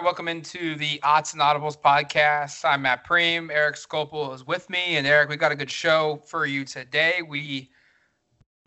[0.00, 2.64] right, welcome into the Odds and Audibles podcast.
[2.64, 3.50] I'm Matt Prehm.
[3.52, 7.20] Eric Skopil is with me, and Eric, we got a good show for you today.
[7.28, 7.68] We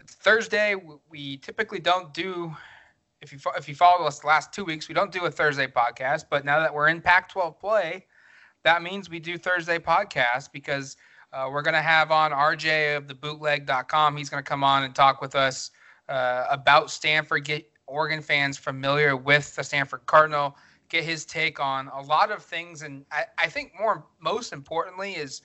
[0.08, 0.76] Thursday.
[1.10, 2.56] We typically don't do
[3.22, 5.66] if you if you follow us the last two weeks, we don't do a Thursday
[5.66, 6.26] podcast.
[6.30, 8.06] But now that we're in Pac-12 play,
[8.64, 10.98] that means we do Thursday podcast because
[11.32, 14.18] uh, we're going to have on RJ of the bootleg.com.
[14.18, 15.72] He's going to come on and talk with us
[16.10, 20.56] uh, about Stanford, get Oregon fans familiar with the Stanford Cardinal
[20.94, 22.84] get his take on a lot of things.
[22.84, 25.42] And I, I think more, most importantly, is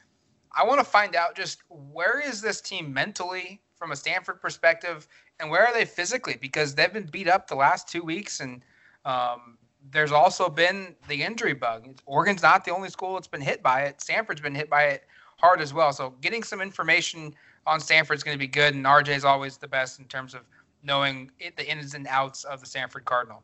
[0.55, 5.09] I want to find out just where is this team mentally from a Stanford perspective,
[5.41, 6.37] and where are they physically?
[6.39, 8.63] Because they've been beat up the last two weeks, and
[9.07, 9.57] um,
[9.91, 11.99] there's also been the injury bug.
[12.05, 14.03] Oregon's not the only school that's been hit by it.
[14.03, 15.05] Stanford's been hit by it
[15.39, 15.93] hard as well.
[15.95, 17.35] So getting some information
[17.67, 20.35] on Stanford is going to be good, and RJ is always the best in terms
[20.35, 20.43] of
[20.83, 23.43] knowing it, the ins and outs of the Stanford Cardinal.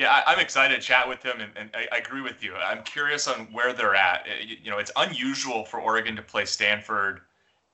[0.00, 2.54] Yeah, I, am excited to chat with him, and, and I, I, agree with you.
[2.54, 4.24] I'm curious on where they're at.
[4.42, 7.20] You, you know, it's unusual for Oregon to play Stanford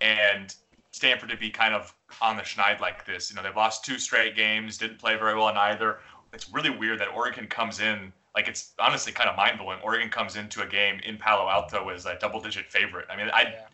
[0.01, 0.53] and
[0.91, 3.31] Stanford to be kind of on the schneid like this.
[3.31, 6.01] You know, they've lost two straight games, didn't play very well in either.
[6.33, 9.79] It's really weird that Oregon comes in like it's honestly kind of mind blowing.
[9.85, 13.07] Oregon comes into a game in Palo Alto as a double digit favorite.
[13.09, 13.43] I mean, I.
[13.43, 13.67] Yeah.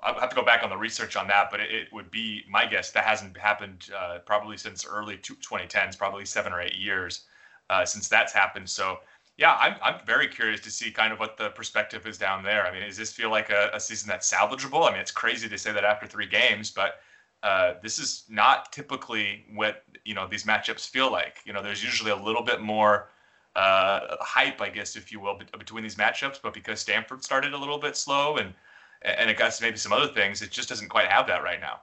[0.00, 2.44] I'll have to go back on the research on that, but it, it would be
[2.48, 7.22] my guess that hasn't happened uh, probably since early 2010s, probably seven or eight years
[7.70, 8.68] uh, since that's happened.
[8.68, 8.98] So
[9.38, 12.66] yeah, I'm, I'm very curious to see kind of what the perspective is down there.
[12.66, 14.88] I mean, does this feel like a, a season that's salvageable?
[14.88, 17.00] I mean, it's crazy to say that after three games, but
[17.42, 21.38] uh, this is not typically what you know these matchups feel like.
[21.44, 23.10] You know, there's usually a little bit more
[23.56, 26.40] uh, hype, I guess, if you will, between these matchups.
[26.42, 28.54] But because Stanford started a little bit slow and
[29.02, 31.80] and it got maybe some other things, it just doesn't quite have that right now.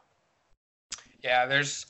[1.21, 1.85] Yeah, there's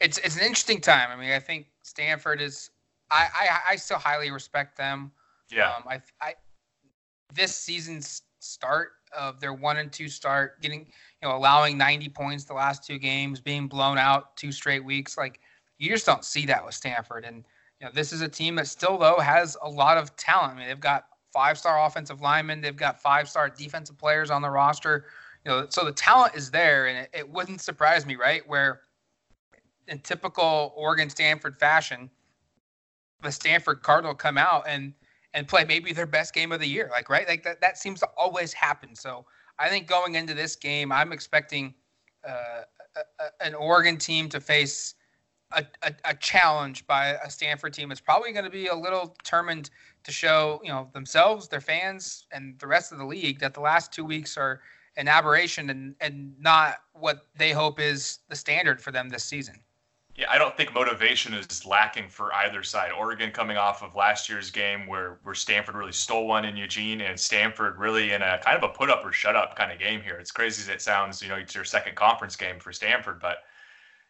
[0.00, 1.10] it's it's an interesting time.
[1.10, 2.70] I mean, I think Stanford is
[3.10, 5.12] I, I, I still highly respect them.
[5.50, 5.74] Yeah.
[5.74, 6.34] Um, I, I,
[7.34, 12.44] this season's start of their one and two start, getting, you know, allowing 90 points
[12.44, 15.18] the last two games, being blown out two straight weeks.
[15.18, 15.40] Like,
[15.78, 17.24] you just don't see that with Stanford.
[17.24, 17.44] And,
[17.80, 20.54] you know, this is a team that still, though, has a lot of talent.
[20.54, 24.42] I mean, they've got five star offensive linemen, they've got five star defensive players on
[24.42, 25.06] the roster.
[25.44, 28.46] You know, so the talent is there, and it, it wouldn't surprise me, right?
[28.46, 28.82] Where
[29.88, 32.10] in typical Oregon Stanford fashion,
[33.22, 34.92] the Stanford Cardinal come out and
[35.32, 36.88] and play maybe their best game of the year.
[36.90, 38.94] Like right, like that that seems to always happen.
[38.94, 39.24] So
[39.58, 41.74] I think going into this game, I'm expecting
[42.26, 42.62] uh,
[42.96, 44.94] a, a, an Oregon team to face
[45.52, 47.90] a, a, a, challenge by a Stanford team.
[47.90, 49.70] It's probably going to be a little determined
[50.04, 53.60] to show you know themselves, their fans, and the rest of the league that the
[53.60, 54.60] last two weeks are
[54.96, 59.60] an aberration and and not what they hope is the standard for them this season
[60.20, 62.92] yeah, I don't think motivation is lacking for either side.
[62.92, 67.00] Oregon coming off of last year's game where where Stanford really stole one in Eugene,
[67.00, 69.78] and Stanford really in a kind of a put up or shut up kind of
[69.78, 70.16] game here.
[70.16, 71.22] It's crazy as it sounds.
[71.22, 73.38] You know, it's your second conference game for Stanford, but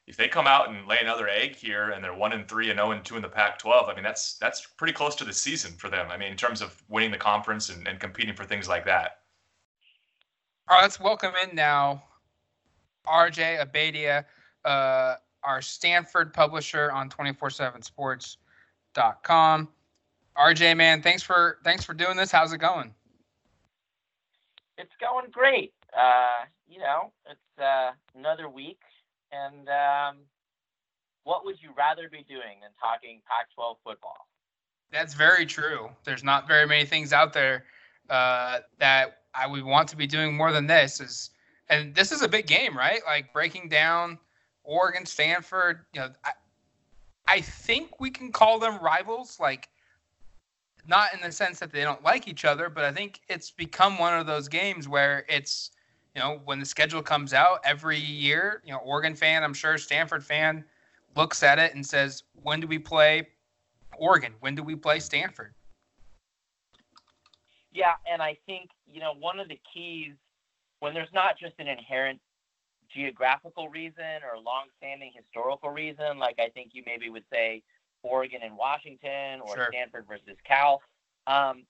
[0.09, 2.79] if they come out and lay another egg here and they're one and three and
[2.79, 5.33] zero oh and two in the Pac-12, I mean that's that's pretty close to the
[5.33, 6.09] season for them.
[6.11, 9.19] I mean, in terms of winning the conference and, and competing for things like that.
[10.69, 12.03] All right, let's welcome in now,
[13.07, 14.25] RJ Abeytia.
[14.65, 19.69] Uh, our Stanford publisher on 247sports.com.
[20.37, 22.31] RJ, man, thanks for thanks for doing this.
[22.31, 22.95] How's it going?
[24.79, 25.73] It's going great.
[25.97, 28.81] Uh, you know, it's uh, another week,
[29.33, 30.19] and um,
[31.25, 34.29] what would you rather be doing than talking Pac-12 football?
[34.93, 35.91] That's very true.
[36.05, 37.65] There's not very many things out there
[38.09, 41.01] uh, that I would want to be doing more than this.
[41.01, 41.31] Is
[41.69, 43.01] and this is a big game, right?
[43.07, 44.19] Like breaking down
[44.71, 46.31] Oregon, Stanford, you know, I,
[47.27, 49.69] I think we can call them rivals, like
[50.87, 53.99] not in the sense that they don't like each other, but I think it's become
[53.99, 55.73] one of those games where it's,
[56.15, 59.77] you know, when the schedule comes out every year, you know, Oregon fan, I'm sure
[59.77, 60.65] Stanford fan
[61.17, 63.27] looks at it and says, when do we play
[63.99, 64.35] Oregon?
[64.39, 65.53] When do we play Stanford?
[67.73, 70.13] Yeah, and I think, you know, one of the keys
[70.79, 72.21] when there's not just an inherent
[72.93, 77.63] geographical reason or long-standing historical reason, like I think you maybe would say
[78.03, 79.69] Oregon and Washington or sure.
[79.71, 80.83] Stanford versus Cal.
[81.27, 81.65] Um,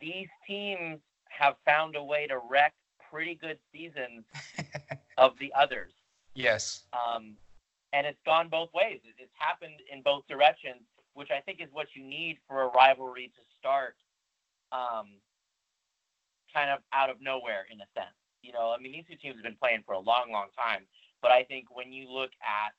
[0.00, 2.74] these teams have found a way to wreck
[3.10, 4.24] pretty good seasons
[5.18, 5.92] of the others.
[6.34, 6.84] Yes.
[6.92, 7.36] Um,
[7.92, 9.00] and it's gone both ways.
[9.18, 10.82] It's happened in both directions,
[11.14, 13.96] which I think is what you need for a rivalry to start
[14.72, 15.18] um,
[16.54, 18.14] kind of out of nowhere in a sense.
[18.42, 20.86] You know, I mean, these two teams have been playing for a long, long time.
[21.22, 22.72] But I think when you look at,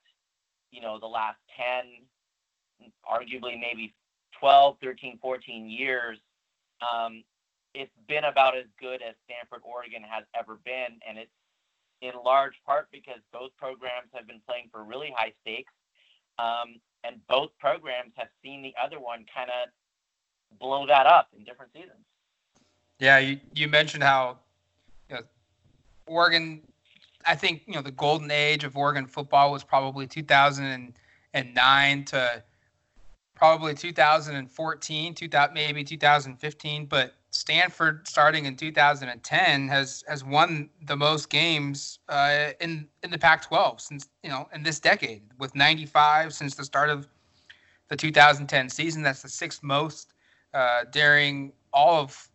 [0.71, 3.93] you know, the last 10, arguably maybe
[4.39, 6.17] 12, 13, 14 years,
[6.81, 7.23] um,
[7.73, 10.99] it's been about as good as Stanford, Oregon has ever been.
[11.07, 11.31] And it's
[12.01, 15.71] in large part because both programs have been playing for really high stakes.
[16.39, 21.43] Um, and both programs have seen the other one kind of blow that up in
[21.43, 22.05] different seasons.
[22.99, 24.39] Yeah, you, you mentioned how
[26.07, 26.61] Oregon,
[27.25, 32.43] I think, you know, the golden age of Oregon football was probably 2009 to
[33.35, 36.85] probably 2014, 2000, maybe 2015.
[36.85, 43.17] But Stanford, starting in 2010, has has won the most games uh, in in the
[43.17, 47.07] Pac-12 since you know in this decade, with 95 since the start of
[47.87, 49.01] the 2010 season.
[49.01, 50.13] That's the sixth most
[50.53, 52.29] uh, during all of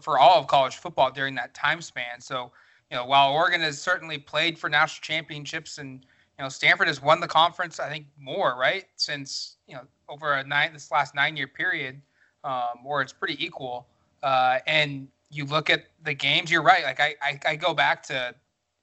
[0.00, 2.20] for all of college football during that time span.
[2.20, 2.52] So
[2.92, 6.04] you know, while Oregon has certainly played for national championships and
[6.38, 10.34] you know Stanford has won the conference, I think more right since you know over
[10.34, 12.02] a nine this last nine year period,
[12.44, 13.86] um, where it's pretty equal.
[14.22, 16.84] Uh, and you look at the games, you're right.
[16.84, 18.34] Like I, I, I go back to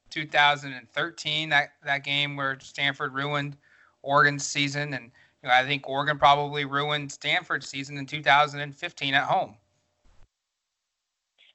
[0.09, 3.55] 2013, that, that game where Stanford ruined
[4.01, 4.95] Oregon's season.
[4.95, 5.11] And
[5.43, 9.55] you know, I think Oregon probably ruined Stanford's season in 2015 at home.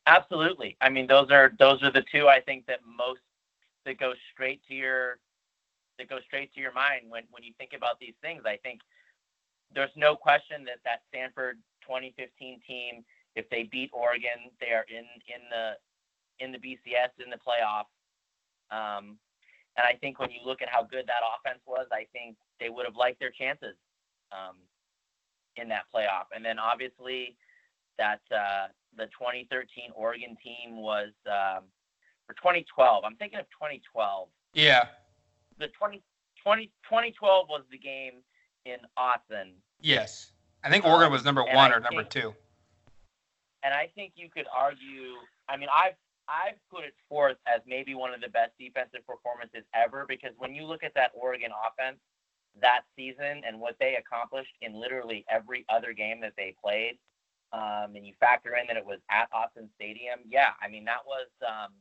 [0.06, 0.76] Absolutely.
[0.80, 3.20] I mean, those are those are the two I think that most
[3.86, 5.18] that go straight to your
[5.98, 8.42] that go straight to your mind when when you think about these things.
[8.44, 8.80] I think
[9.74, 13.04] there's no question that that Stanford 2015 team
[13.34, 15.74] if they beat Oregon, they are in in the
[16.44, 17.86] in the BCS in the playoff.
[18.70, 19.18] Um,
[19.76, 22.70] and I think when you look at how good that offense was, I think they
[22.70, 23.74] would have liked their chances
[24.32, 24.56] um,
[25.56, 26.30] in that playoff.
[26.34, 27.36] And then obviously
[27.98, 31.64] that uh, the 2013 Oregon team was um,
[32.26, 33.04] for 2012.
[33.04, 34.28] I'm thinking of 2012.
[34.54, 34.86] Yeah.
[35.58, 36.02] The 20,
[36.42, 38.14] 20 2012 was the game
[38.64, 39.52] in Autzen.
[39.80, 40.32] Yes.
[40.62, 42.34] I think Oregon was number um, one or number two
[43.64, 45.16] and I think you could argue.
[45.48, 45.96] I mean, I've
[46.28, 50.54] I've put it forth as maybe one of the best defensive performances ever because when
[50.54, 51.98] you look at that Oregon offense
[52.60, 56.98] that season and what they accomplished in literally every other game that they played,
[57.54, 61.06] um, and you factor in that it was at Autzen Stadium, yeah, I mean that
[61.06, 61.72] was um,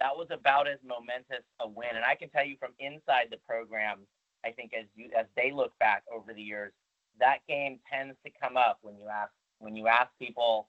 [0.00, 1.94] that was about as momentous a win.
[1.94, 3.98] And I can tell you from inside the program,
[4.44, 6.72] I think as you as they look back over the years,
[7.18, 10.68] that game tends to come up when you ask when you ask people,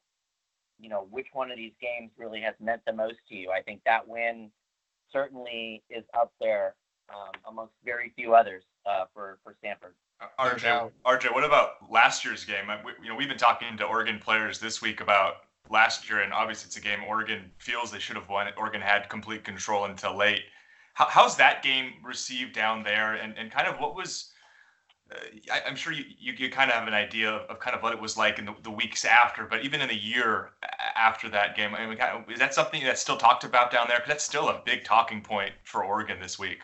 [0.78, 3.62] you know, which one of these games really has meant the most to you, I
[3.62, 4.52] think that win
[5.14, 6.76] certainly is up there
[7.10, 9.96] um, amongst very few others uh, for for Stanford.
[10.22, 12.68] Uh, RJ, RJ, what about last year's game?
[12.86, 15.38] We, you know, we've been talking to Oregon players this week about
[15.70, 18.48] last year, and obviously it's a game Oregon feels they should have won.
[18.58, 20.42] Oregon had complete control until late.
[20.94, 24.32] How, how's that game received down there, and, and kind of what was
[25.52, 27.84] I, am sure you, you, you, kind of have an idea of, of, kind of
[27.84, 30.52] what it was like in the, the, weeks after, but even in the year
[30.96, 33.88] after that game, I mean, kind of, is that something that's still talked about down
[33.88, 33.98] there?
[33.98, 36.60] Because that's still a big talking point for Oregon this week.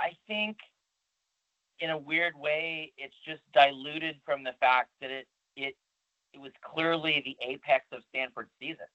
[0.00, 0.56] I think,
[1.80, 5.74] in a weird way, it's just diluted from the fact that it it
[6.32, 8.86] it was clearly the apex of Stanford's season,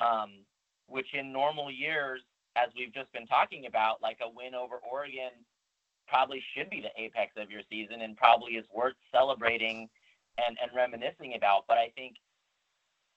[0.00, 0.44] um,
[0.86, 2.22] which in normal years,
[2.56, 5.30] as we've just been talking about, like a win over Oregon
[6.06, 9.88] probably should be the apex of your season and probably is worth celebrating
[10.38, 11.64] and, and reminiscing about.
[11.68, 12.16] But I think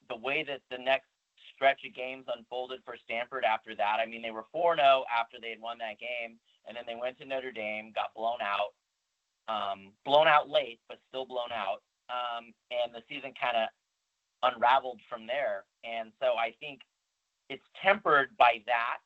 [0.10, 1.08] the way that the next
[1.56, 5.38] stretch of games unfolded for Stanford after that, I mean, they were 4 0 after
[5.42, 6.38] they had won that game,
[6.68, 8.74] and then they went to Notre Dame, got blown out,
[9.48, 11.82] um, blown out late, but still blown out.
[12.10, 13.70] Um, and the season kind of
[14.44, 15.64] unraveled from there.
[15.84, 16.82] And so I think
[17.50, 18.98] it's tempered by that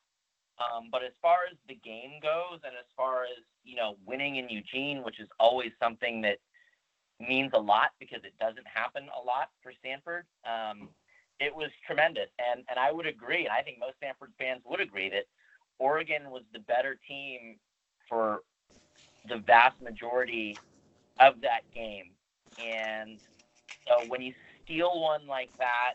[0.58, 4.36] um, but as far as the game goes, and as far as you know, winning
[4.36, 6.38] in Eugene, which is always something that
[7.20, 10.24] means a lot because it doesn't happen a lot for Stanford.
[10.44, 10.88] Um,
[11.40, 14.80] it was tremendous, and and I would agree, and I think most Stanford fans would
[14.80, 15.24] agree that
[15.78, 17.56] Oregon was the better team
[18.08, 18.40] for
[19.28, 20.56] the vast majority
[21.20, 22.10] of that game.
[22.64, 23.18] And
[23.86, 24.32] so when you
[24.64, 25.94] steal one like that,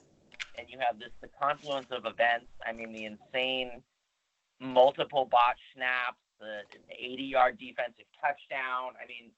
[0.58, 3.82] and you have this the confluence of events, I mean the insane
[4.60, 6.62] multiple botch snaps, the
[6.92, 8.94] 80 yard defensive touchdown.
[9.02, 9.32] I mean,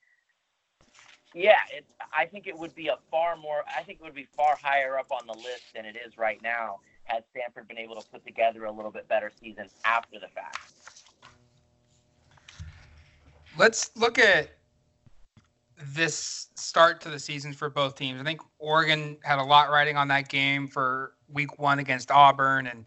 [1.34, 4.28] yeah, it, I think it would be a far more, I think it would be
[4.36, 7.96] far higher up on the list than it is right now had Stanford been able
[7.96, 10.58] to put together a little bit better season after the fact.
[13.58, 14.50] Let's look at
[15.78, 18.20] this start to the season for both teams.
[18.20, 22.68] I think Oregon had a lot riding on that game for week one against Auburn
[22.68, 22.86] and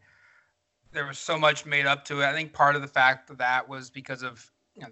[0.96, 2.24] there was so much made up to it.
[2.24, 4.88] I think part of the fact of that was because of you know,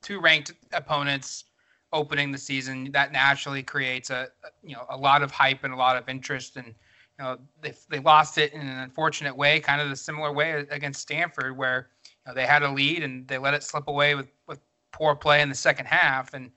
[0.00, 1.44] two ranked opponents
[1.92, 2.90] opening the season.
[2.92, 4.28] That naturally creates a
[4.62, 6.56] you know a lot of hype and a lot of interest.
[6.56, 6.74] And
[7.22, 11.00] know they they lost it in an unfortunate way, kind of the similar way against
[11.00, 14.28] Stanford, where you know, they had a lead and they let it slip away with
[14.46, 14.60] with
[14.92, 16.34] poor play in the second half.
[16.34, 16.50] And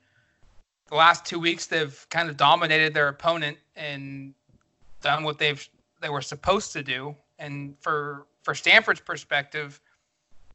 [0.87, 4.33] the last two weeks they've kind of dominated their opponent and
[5.01, 5.67] done what they've
[6.01, 7.15] they were supposed to do.
[7.39, 9.81] And for for Stanford's perspective,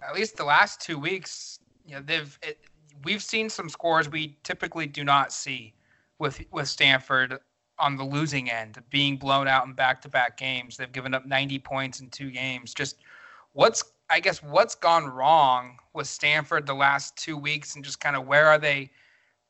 [0.07, 2.59] at least the last two weeks, you know, they've it,
[3.05, 5.75] we've seen some scores we typically do not see
[6.19, 7.39] with with Stanford
[7.81, 10.77] on the losing end, of being blown out in back-to-back games.
[10.77, 12.75] They've given up 90 points in two games.
[12.75, 12.97] Just
[13.53, 18.17] what's I guess what's gone wrong with Stanford the last two weeks, and just kind
[18.17, 18.91] of where are they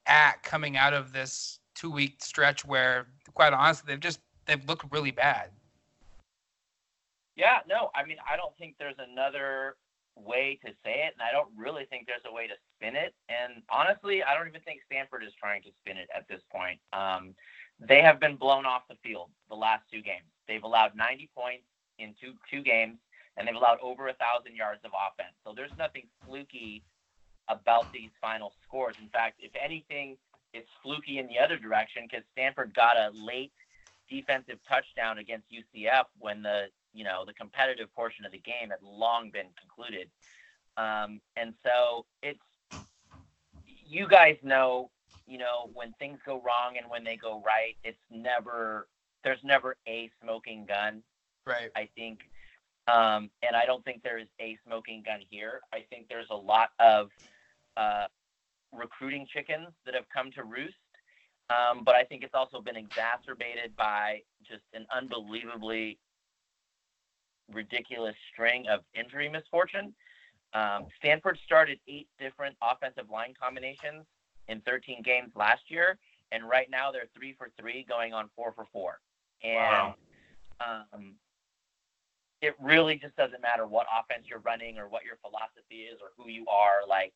[0.07, 5.11] at coming out of this two-week stretch where, quite honestly, they've just they've looked really
[5.11, 5.51] bad.
[7.37, 9.77] Yeah, no, I mean, I don't think there's another
[10.15, 13.15] way to say it, and I don't really think there's a way to spin it.
[13.29, 16.81] And honestly, I don't even think Stanford is trying to spin it at this point.
[16.93, 17.35] Um,
[17.81, 20.27] they have been blown off the field the last two games.
[20.47, 21.65] They've allowed 90 points
[21.99, 22.99] in two two games,
[23.37, 25.35] and they've allowed over a thousand yards of offense.
[25.45, 26.83] So there's nothing fluky
[27.49, 28.97] about these final scores.
[29.01, 30.17] In fact, if anything,
[30.53, 33.53] it's fluky in the other direction because Stanford got a late
[34.09, 38.83] defensive touchdown against UCF when the you know the competitive portion of the game had
[38.83, 40.11] long been concluded
[40.77, 42.41] um, and so it's
[43.87, 44.91] you guys know
[45.31, 48.89] you know when things go wrong and when they go right it's never
[49.23, 51.03] there's never a smoking gun
[51.47, 51.71] right.
[51.77, 52.21] I think.
[52.89, 55.61] Um, and i don't think there is a smoking gun here.
[55.73, 57.11] I think there's a lot of
[57.77, 58.07] uh,
[58.73, 60.75] recruiting chickens that have come to roost.
[61.51, 65.99] Um, but I think it's also been exacerbated by just an unbelievably
[67.53, 69.93] ridiculous string of injury misfortune.
[70.53, 74.05] Um, Stanford started eight different offensive line combinations
[74.49, 75.99] in 13 games last year,
[76.33, 79.01] and right now they're three for three, going on four for four.
[79.43, 79.95] And wow.
[80.61, 81.15] um,
[82.43, 86.09] it really just doesn't matter what offense you're running or what your philosophy is or
[86.17, 86.87] who you are.
[86.89, 87.13] Like,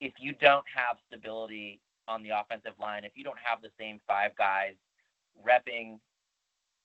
[0.00, 4.00] if you don't have stability on the offensive line, if you don't have the same
[4.06, 4.74] five guys
[5.46, 5.98] repping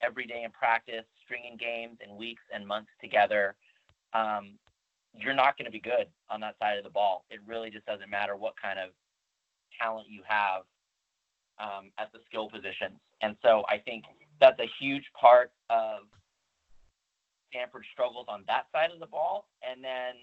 [0.02, 3.56] every day in practice, stringing games and weeks and months together,
[4.14, 4.58] um,
[5.18, 7.26] you're not going to be good on that side of the ball.
[7.30, 8.90] It really just doesn't matter what kind of
[9.82, 10.62] talent you have
[11.60, 13.00] um, at the skill positions.
[13.22, 14.06] And so I think
[14.40, 16.02] that's a huge part of
[17.50, 19.48] Stanford's struggles on that side of the ball.
[19.62, 20.16] And then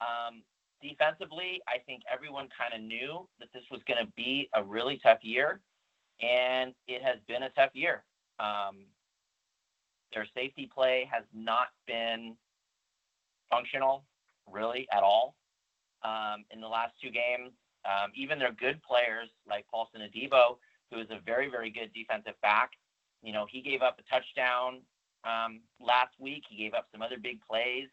[0.00, 0.42] um,
[0.82, 5.00] defensively, I think everyone kind of knew that this was going to be a really
[5.02, 5.60] tough year,
[6.20, 8.04] and it has been a tough year.
[8.38, 8.86] Um,
[10.12, 12.36] their safety play has not been
[13.50, 14.04] functional
[14.50, 15.34] really at all
[16.02, 17.52] um, in the last two games.
[17.86, 20.58] Um, even their good players like Paulson Adebo,
[20.90, 22.72] who is a very, very good defensive back,
[23.22, 24.80] you know, he gave up a touchdown
[25.24, 26.44] um, last week.
[26.48, 27.88] He gave up some other big plays.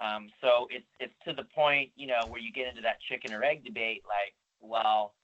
[0.00, 3.32] Um, so it's it's to the point, you know, where you get into that chicken
[3.32, 4.02] or egg debate.
[4.06, 5.14] Like, well,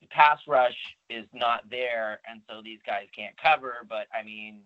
[0.00, 0.76] the pass rush
[1.10, 3.86] is not there, and so these guys can't cover.
[3.88, 4.62] But I mean,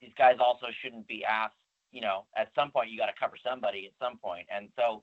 [0.00, 1.54] these guys also shouldn't be asked.
[1.92, 5.02] You know, at some point you got to cover somebody at some point, and so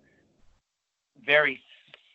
[1.25, 1.61] very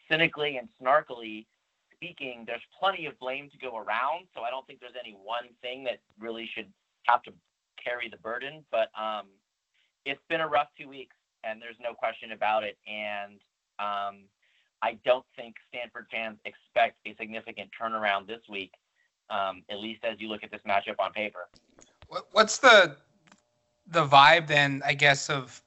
[0.09, 1.47] cynically and snarkily
[1.95, 4.27] speaking, there's plenty of blame to go around.
[4.35, 6.67] So I don't think there's any one thing that really should
[7.05, 7.33] have to
[7.83, 8.65] carry the burden.
[8.71, 9.27] But um,
[10.05, 12.77] it's been a rough two weeks, and there's no question about it.
[12.87, 13.41] And
[13.79, 14.25] um,
[14.83, 18.73] I don't think Stanford fans expect a significant turnaround this week,
[19.31, 21.49] um, at least as you look at this matchup on paper.
[22.33, 22.97] What's the
[23.87, 24.83] the vibe then?
[24.85, 25.63] I guess of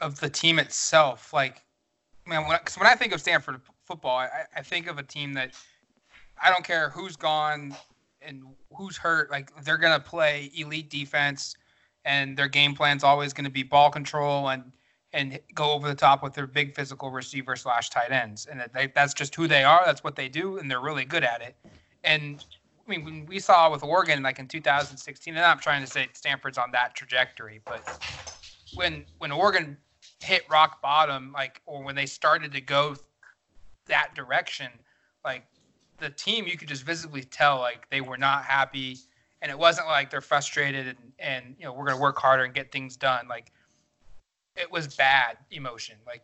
[0.00, 1.32] of the team itself.
[1.32, 1.62] Like,
[2.30, 5.34] man, when, cause when I think of Stanford football, I, I think of a team
[5.34, 5.52] that
[6.42, 7.76] I don't care who's gone
[8.22, 8.44] and
[8.74, 9.30] who's hurt.
[9.30, 11.54] Like, they're gonna play elite defense
[12.04, 14.72] and their game plan's always to be ball control and
[15.12, 18.86] and go over the top with their big physical receiver slash tight ends, and they,
[18.94, 19.82] that's just who they are.
[19.84, 21.56] That's what they do, and they're really good at it.
[22.04, 22.44] And
[22.86, 26.06] I mean, when we saw with Oregon, like in 2016, and I'm trying to say
[26.12, 27.82] Stanford's on that trajectory, but
[28.76, 29.76] when when Oregon
[30.20, 32.96] hit rock bottom, like or when they started to go
[33.86, 34.70] that direction,
[35.24, 35.44] like
[35.98, 38.98] the team, you could just visibly tell like they were not happy.
[39.42, 42.44] And it wasn't like they're frustrated and, and you know we're going to work harder
[42.44, 43.26] and get things done.
[43.28, 43.52] Like
[44.56, 45.96] it was bad emotion.
[46.06, 46.22] Like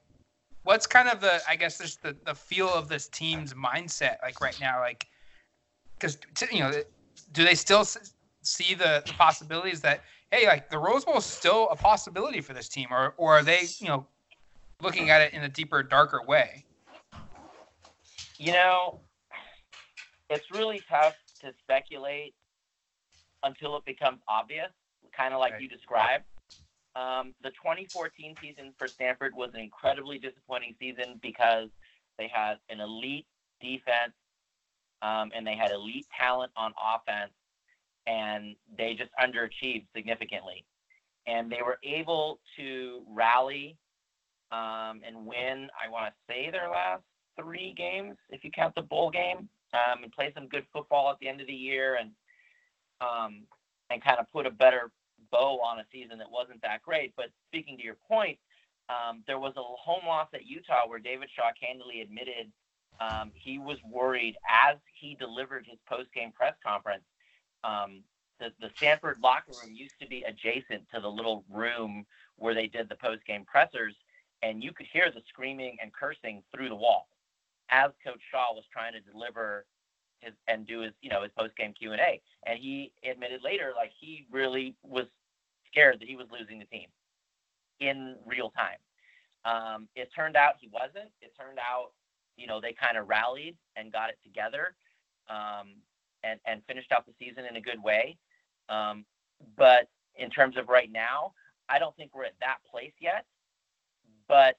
[0.64, 4.40] what's kind of the i guess just the, the feel of this team's mindset like
[4.40, 4.80] right now?
[4.80, 5.06] Like
[5.98, 6.18] because
[6.52, 6.72] you know
[7.32, 7.84] do they still
[8.42, 12.52] see the, the possibilities that hey like the rose bowl is still a possibility for
[12.52, 14.06] this team or, or are they you know
[14.82, 16.64] looking at it in a deeper darker way
[18.38, 19.00] You know,
[20.28, 22.34] it's really tough to speculate
[23.42, 24.70] until it becomes obvious,
[25.16, 25.62] kind of like right.
[25.62, 26.24] you described.
[26.94, 31.68] Um, the 2014 season for Stanford was an incredibly disappointing season because
[32.18, 33.26] they had an elite
[33.60, 34.12] defense
[35.02, 37.32] um, and they had elite talent on offense,
[38.06, 40.64] and they just underachieved significantly.
[41.26, 43.76] And they were able to rally
[44.52, 47.02] um, and win, I want to say, their last
[47.40, 51.18] three games, if you count the bowl game, um, and play some good football at
[51.20, 52.10] the end of the year and
[53.00, 53.42] um,
[53.90, 54.90] and kind of put a better
[55.30, 57.12] bow on a season that wasn't that great.
[57.16, 58.38] But speaking to your point,
[58.88, 62.50] um, there was a home loss at Utah where David Shaw candidly admitted
[63.00, 67.02] um, he was worried as he delivered his post-game press conference.
[67.64, 68.02] Um,
[68.38, 72.04] the, the Stanford locker room used to be adjacent to the little room
[72.36, 73.94] where they did the post-game pressers,
[74.42, 77.08] and you could hear the screaming and cursing through the wall
[77.70, 79.64] as Coach Shaw was trying to deliver
[80.20, 82.20] his and do his you know his post-game Q&A.
[82.46, 85.06] And he admitted later like he really was
[85.66, 86.88] scared that he was losing the team
[87.80, 88.78] in real time.
[89.44, 91.10] Um, it turned out he wasn't.
[91.20, 91.92] It turned out
[92.36, 94.74] you know, they kind of rallied and got it together
[95.28, 95.80] um,
[96.26, 98.16] and, and finished out the season in a good way.
[98.68, 99.04] Um,
[99.56, 101.32] but in terms of right now,
[101.68, 103.24] I don't think we're at that place yet.
[104.28, 104.56] But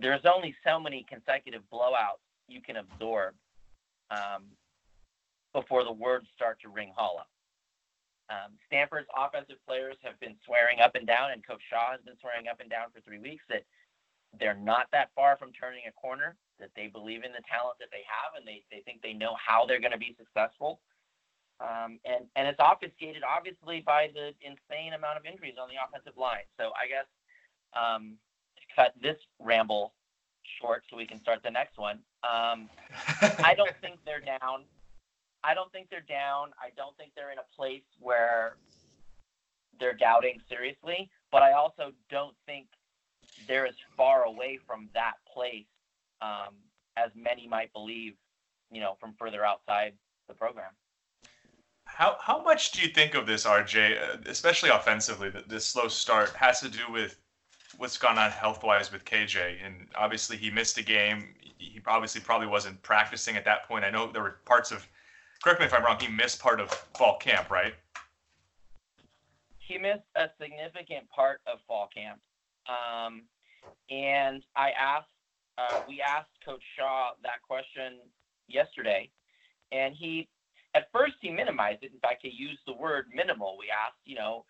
[0.00, 3.34] there's only so many consecutive blowouts you can absorb
[4.10, 4.44] um,
[5.52, 7.26] before the words start to ring hollow.
[8.30, 12.14] Um, Stanford's offensive players have been swearing up and down, and Coach Shaw has been
[12.20, 13.64] swearing up and down for three weeks that
[14.38, 17.90] they're not that far from turning a corner, that they believe in the talent that
[17.90, 20.80] they have, and they, they think they know how they're going to be successful.
[21.60, 26.16] Um, and, and it's obfuscated, obviously, by the insane amount of injuries on the offensive
[26.16, 26.48] line.
[26.58, 27.08] So I guess
[27.76, 28.16] um,
[28.56, 29.92] to cut this ramble
[30.60, 32.68] short so we can start the next one, um,
[33.44, 34.64] I don't think they're down.
[35.44, 36.50] I don't think they're down.
[36.60, 38.56] I don't think they're in a place where
[39.78, 42.66] they're doubting seriously, but I also don't think
[43.46, 45.66] they're as far away from that place
[46.22, 46.54] um,
[46.96, 48.14] as many might believe,
[48.70, 49.92] you know, from further outside
[50.28, 50.70] the program.
[51.84, 55.88] How, how much do you think of this, RJ, uh, especially offensively, that this slow
[55.88, 57.18] start has to do with
[57.78, 59.56] what's gone on health wise with KJ?
[59.64, 61.34] And obviously, he missed a game.
[61.58, 63.84] He obviously probably wasn't practicing at that point.
[63.84, 64.86] I know there were parts of,
[65.42, 67.74] correct me if I'm wrong, he missed part of fall camp, right?
[69.58, 72.20] He missed a significant part of fall camp.
[72.68, 73.22] Um,
[73.90, 75.08] and I asked,
[75.60, 77.98] uh, we asked Coach Shaw that question
[78.48, 79.10] yesterday,
[79.72, 80.28] and he,
[80.74, 81.92] at first, he minimized it.
[81.92, 83.56] In fact, he used the word minimal.
[83.58, 84.44] We asked, you know,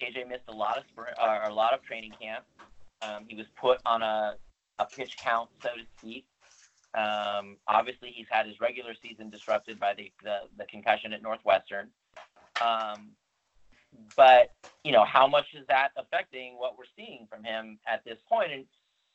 [0.00, 2.44] KJ missed a lot of spring, uh, a lot of training camp.
[3.02, 4.36] Um, he was put on a,
[4.78, 6.24] a pitch count, so to speak.
[6.94, 11.88] Um, obviously, he's had his regular season disrupted by the, the, the concussion at Northwestern.
[12.60, 13.10] Um,
[14.16, 14.52] but
[14.84, 18.52] you know, how much is that affecting what we're seeing from him at this point?
[18.52, 18.64] And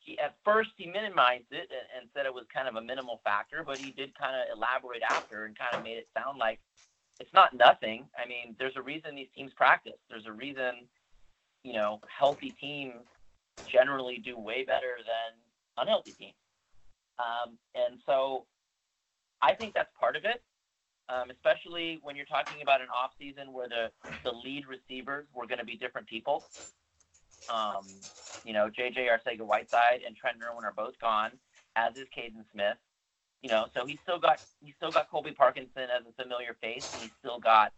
[0.07, 3.19] he, at first, he minimized it and, and said it was kind of a minimal
[3.23, 6.59] factor, but he did kind of elaborate after and kind of made it sound like
[7.19, 8.05] it's not nothing.
[8.17, 9.99] I mean, there's a reason these teams practice.
[10.09, 10.87] There's a reason,
[11.63, 13.03] you know, healthy teams
[13.67, 15.37] generally do way better than
[15.77, 16.35] unhealthy teams.
[17.19, 18.45] Um, and so
[19.41, 20.41] I think that's part of it
[21.09, 23.91] um, especially when you're talking about an off season where the
[24.23, 26.43] the lead receivers were going to be different people.
[27.49, 27.85] Um,
[28.43, 31.31] you know, JJ Arcega-Whiteside and Trent Irwin are both gone,
[31.75, 32.77] as is Kaden Smith.
[33.41, 36.89] You know, so he's still got he's still got Colby Parkinson as a familiar face,
[36.93, 37.71] and he's still got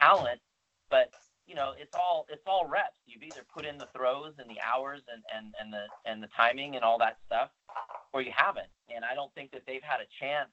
[0.00, 0.40] talent.
[0.90, 1.10] But
[1.46, 2.98] you know, it's all it's all reps.
[3.06, 6.28] You've either put in the throws and the hours and and and the and the
[6.36, 7.50] timing and all that stuff,
[8.12, 8.68] or you haven't.
[8.94, 10.50] And I don't think that they've had a chance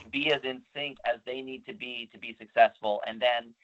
[0.00, 3.02] to be as in sync as they need to be to be successful.
[3.06, 3.54] And then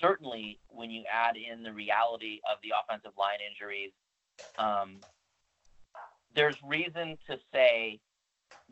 [0.00, 3.92] certainly when you add in the reality of the offensive line injuries,
[4.58, 5.00] um,
[6.34, 8.00] there's reason to say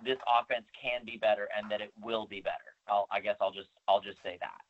[0.04, 2.76] this offense can be better and that it will be better.
[2.88, 4.60] I'll, I guess I'll just I'll just say that.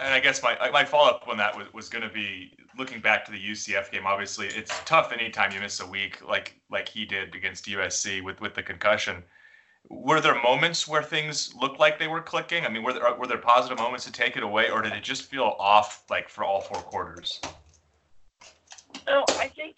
[0.00, 3.00] And I guess my my follow up on that was, was going to be looking
[3.00, 4.06] back to the UCF game.
[4.06, 8.40] Obviously, it's tough anytime you miss a week like like he did against USC with
[8.40, 9.22] with the concussion
[9.88, 12.64] were there moments where things looked like they were clicking?
[12.64, 15.02] I mean, were there were there positive moments to take it away, or did it
[15.02, 17.40] just feel off like for all four quarters?
[19.06, 19.76] No, I think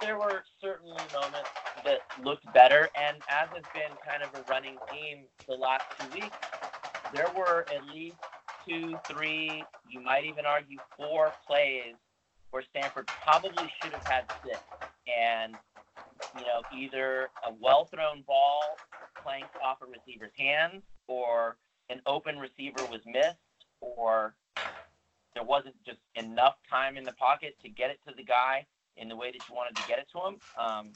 [0.00, 1.50] there were certainly moments
[1.84, 6.20] that looked better, and as has been kind of a running theme the last two
[6.20, 6.36] weeks,
[7.14, 8.16] there were at least
[8.68, 11.94] two, three, you might even argue four plays
[12.50, 14.58] where Stanford probably should have had six,
[15.06, 15.54] and
[16.36, 18.76] you know, either a well thrown ball
[19.64, 21.56] off a receiver's hands, or
[21.90, 23.36] an open receiver was missed,
[23.80, 24.34] or
[25.34, 29.08] there wasn't just enough time in the pocket to get it to the guy in
[29.08, 30.36] the way that you wanted to get it to him.
[30.58, 30.88] Um,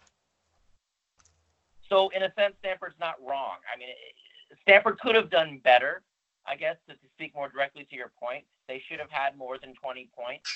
[1.88, 3.57] so, in a sense, Stanford's not wrong.
[3.73, 3.88] I mean,
[4.62, 6.03] Stanford could have done better,
[6.47, 8.45] I guess, to speak more directly to your point.
[8.66, 10.49] They should have had more than 20 points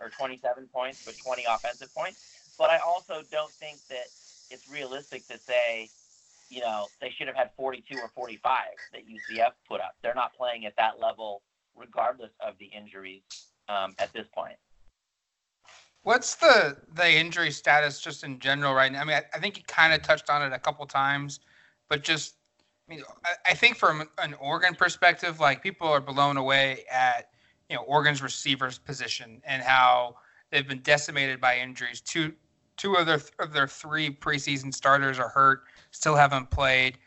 [0.00, 2.54] or 27 points, but 20 offensive points.
[2.58, 4.06] But I also don't think that
[4.50, 5.88] it's realistic to say,
[6.48, 8.60] you know, they should have had 42 or 45
[8.92, 9.96] that UCF put up.
[10.02, 11.42] They're not playing at that level,
[11.76, 13.22] regardless of the injuries
[13.68, 14.56] um, at this point.
[16.02, 19.00] What's the the injury status just in general right now?
[19.00, 21.40] I mean, I, I think you kind of touched on it a couple times,
[21.88, 22.36] but just
[22.88, 27.30] I mean, I, I think from an Oregon perspective, like people are blown away at
[27.68, 30.14] you know Oregon's receivers position and how
[30.50, 32.00] they've been decimated by injuries.
[32.00, 32.32] Two
[32.76, 35.64] two of their of their three preseason starters are hurt,
[35.96, 36.98] still haven't played.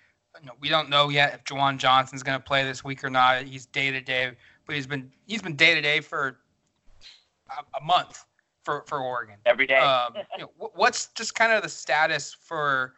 [0.60, 3.44] We don't know yet if Juwan Johnson's going to play this week or not.
[3.44, 4.32] He's day to day,
[4.66, 6.40] but he's been he's been day to day for
[7.50, 8.26] a, a month
[8.64, 9.78] for for Oregon every day.
[9.78, 12.96] um, you know, what's just kind of the status for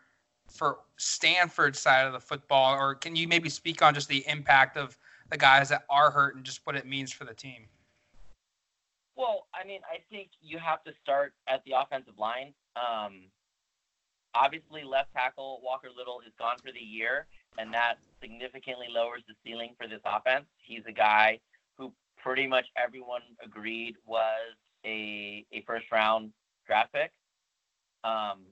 [0.49, 4.77] for Stanford side of the football, or can you maybe speak on just the impact
[4.77, 4.97] of
[5.30, 7.67] the guys that are hurt and just what it means for the team?
[9.15, 12.54] Well, I mean, I think you have to start at the offensive line.
[12.75, 13.23] Um,
[14.36, 19.34] obviously, left tackle Walker Little is gone for the year, and that significantly lowers the
[19.46, 20.46] ceiling for this offense.
[20.58, 21.39] He's a guy
[21.78, 26.32] who pretty much everyone agreed was a, a first round
[26.65, 27.12] draft pick
[28.04, 28.46] um,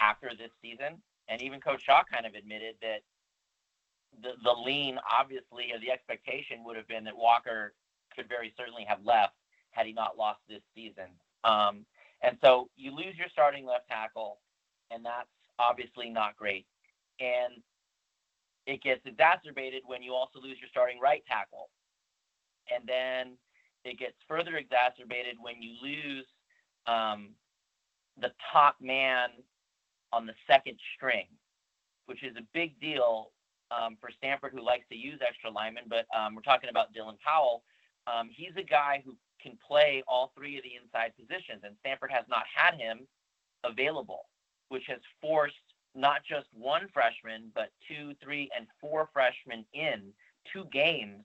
[0.00, 1.00] after this season.
[1.28, 3.00] And even Coach Shaw kind of admitted that
[4.20, 7.74] the, the lean, obviously, or the expectation would have been that Walker
[8.14, 9.34] could very certainly have left
[9.70, 11.06] had he not lost this season.
[11.44, 11.86] Um,
[12.22, 14.38] and so you lose your starting left tackle,
[14.90, 16.66] and that's obviously not great.
[17.20, 17.62] And
[18.66, 21.70] it gets exacerbated when you also lose your starting right tackle.
[22.72, 23.36] And then
[23.84, 26.26] it gets further exacerbated when you lose
[26.86, 27.30] um,
[28.20, 29.30] the top man
[30.12, 31.26] on the second string,
[32.06, 33.30] which is a big deal
[33.70, 35.84] um, for Stanford, who likes to use extra linemen.
[35.88, 37.64] But um, we're talking about Dylan Powell.
[38.06, 42.10] Um, he's a guy who can play all three of the inside positions, and Stanford
[42.12, 43.06] has not had him
[43.64, 44.26] available,
[44.68, 45.54] which has forced
[45.94, 50.12] not just one freshman, but two, three, and four freshmen in
[50.52, 51.24] two games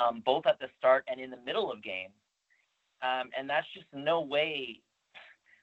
[0.00, 2.14] um, both at the start and in the middle of games.
[3.02, 4.80] Um, and that's just no way.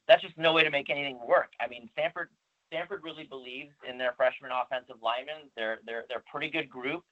[0.07, 1.51] That's just no way to make anything work.
[1.59, 2.29] I mean, Stanford
[2.67, 5.49] Stanford really believes in their freshman offensive linemen.
[5.55, 7.03] They're they're they're a pretty good group.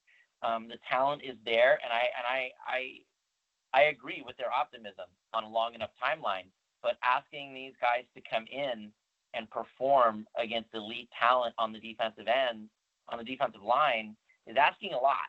[0.41, 2.79] Um, the talent is there, and I and I I
[3.75, 6.47] I agree with their optimism on a long enough timeline.
[6.81, 8.91] But asking these guys to come in
[9.33, 12.69] and perform against elite talent on the defensive end,
[13.09, 14.15] on the defensive line,
[14.47, 15.27] is asking a lot.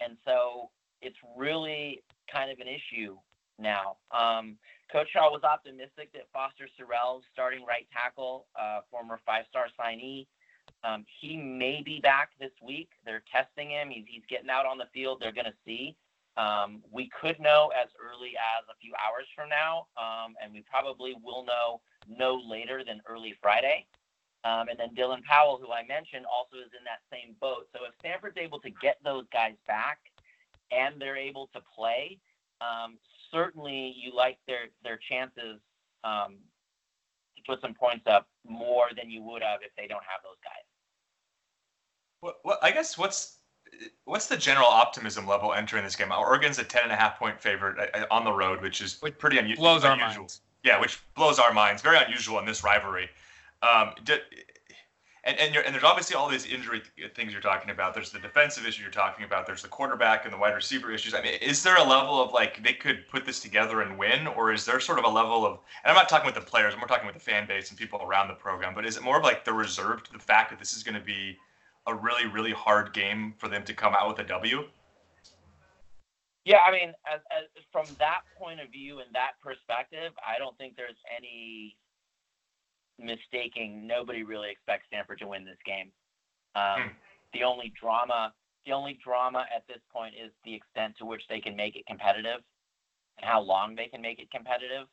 [0.00, 2.02] And so it's really
[2.32, 3.16] kind of an issue
[3.58, 3.98] now.
[4.10, 4.56] Um,
[4.90, 10.26] Coach Shaw was optimistic that Foster Sarell, starting right tackle, uh, former five-star signee,
[10.82, 12.88] um, he may be back this week.
[13.04, 13.90] They're testing him.
[13.90, 15.18] He's, he's getting out on the field.
[15.20, 15.94] They're going to see.
[16.40, 20.64] Um, we could know as early as a few hours from now, um, and we
[20.70, 23.86] probably will know no later than early Friday.
[24.44, 27.68] Um, and then Dylan Powell, who I mentioned, also is in that same boat.
[27.74, 29.98] So if Stanford's able to get those guys back,
[30.70, 32.18] and they're able to play,
[32.62, 32.96] um,
[33.30, 35.60] certainly you like their their chances
[36.04, 36.38] um,
[37.36, 40.40] to put some points up more than you would have if they don't have those
[40.42, 40.64] guys.
[42.22, 43.39] Well, well I guess what's
[44.04, 46.12] what's the general optimism level entering this game?
[46.12, 49.00] Oregon's a ten and a half point favorite uh, uh, on the road, which is
[49.00, 50.06] which pretty unu- blows unusual.
[50.06, 50.40] our minds.
[50.64, 51.82] Yeah, which blows our minds.
[51.82, 53.08] Very unusual in this rivalry.
[53.62, 53.92] Um,
[55.24, 57.94] and and, and there's obviously all these injury th- things you're talking about.
[57.94, 59.46] There's the defensive issue you're talking about.
[59.46, 61.14] There's the quarterback and the wide receiver issues.
[61.14, 64.26] I mean, is there a level of like they could put this together and win,
[64.26, 65.58] or is there sort of a level of?
[65.84, 66.72] And I'm not talking with the players.
[66.72, 68.74] I'm more talking with the fan base and people around the program.
[68.74, 71.04] But is it more of like the reserved the fact that this is going to
[71.04, 71.38] be
[71.86, 74.64] a really really hard game for them to come out with a W?
[76.44, 80.56] Yeah, I mean, as, as, from that point of view and that perspective, I don't
[80.56, 81.76] think there's any
[82.98, 85.92] mistaking, nobody really expects Stanford to win this game.
[86.54, 86.88] Um, hmm.
[87.34, 88.32] The only drama,
[88.66, 91.86] the only drama at this point is the extent to which they can make it
[91.86, 92.40] competitive
[93.18, 94.86] and how long they can make it competitive.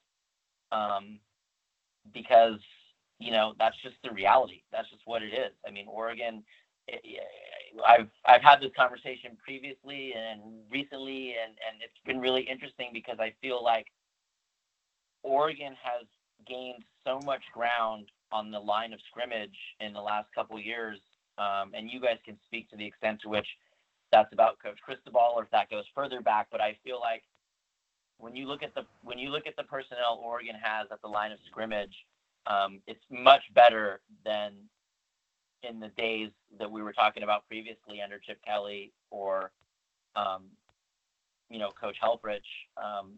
[0.71, 1.19] Um,
[2.13, 2.59] because
[3.19, 4.61] you know that's just the reality.
[4.71, 5.53] That's just what it is.
[5.67, 6.43] I mean, Oregon.
[7.85, 13.17] I've I've had this conversation previously and recently, and and it's been really interesting because
[13.19, 13.87] I feel like
[15.23, 16.07] Oregon has
[16.47, 20.99] gained so much ground on the line of scrimmage in the last couple years,
[21.37, 23.47] um, and you guys can speak to the extent to which
[24.11, 26.47] that's about Coach Cristobal or if that goes further back.
[26.51, 27.23] But I feel like
[28.17, 31.07] when you look at the when you look at the personnel Oregon has at the
[31.07, 31.95] line of scrimmage,
[32.47, 34.53] um, it's much better than
[35.63, 39.51] in the days that we were talking about previously under Chip Kelly or
[40.15, 40.43] um,
[41.49, 43.13] you know Coach Helfrich, um,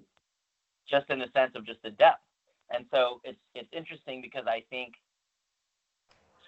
[0.89, 2.23] just in the sense of just the depth.
[2.71, 4.93] And so it's it's interesting because I think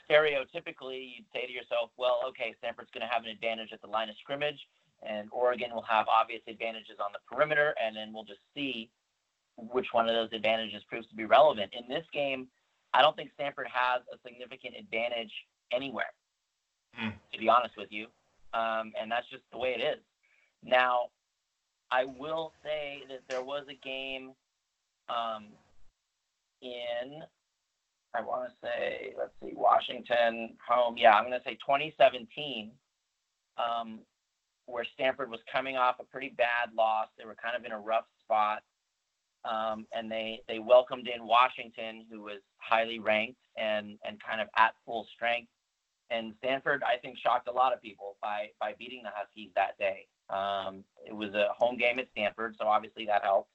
[0.10, 3.88] stereotypically you'd say to yourself, well, okay, Stanford's going to have an advantage at the
[3.88, 4.60] line of scrimmage,
[5.08, 8.89] and Oregon will have obvious advantages on the perimeter, and then we'll just see
[9.58, 11.71] which one of those advantages proves to be relevant.
[11.73, 12.47] In this game,
[12.93, 15.32] I don't think Stanford has a significant advantage
[15.73, 16.13] anywhere,
[17.01, 17.13] mm.
[17.34, 18.07] to be honest with you,
[18.53, 19.99] um, and that's just the way it is.
[20.63, 21.10] Now,
[21.91, 24.31] I will say that there was a game
[25.10, 25.47] um,
[26.62, 27.23] in
[28.13, 30.97] I want to say, let's see, Washington home.
[30.97, 32.71] Yeah, I'm going to say 2017,
[33.57, 33.99] um,
[34.65, 37.07] where Stanford was coming off a pretty bad loss.
[37.17, 38.63] They were kind of in a rough spot,
[39.45, 44.47] um, and they they welcomed in Washington, who was highly ranked and and kind of
[44.57, 45.49] at full strength.
[46.12, 49.78] And Stanford, I think, shocked a lot of people by by beating the Huskies that
[49.80, 50.08] day.
[50.30, 53.50] Um, it was a home game at Stanford, so obviously that helped.